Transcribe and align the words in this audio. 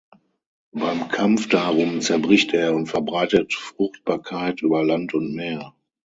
Beim 0.71 1.09
Kampf 1.09 1.47
darum 1.49 2.01
zerbricht 2.01 2.55
er 2.55 2.73
und 2.73 2.87
verbreitet 2.87 3.53
Fruchtbarkeit 3.53 4.63
über 4.63 4.83
Land 4.83 5.13
und 5.13 5.35
Meer. 5.35 5.75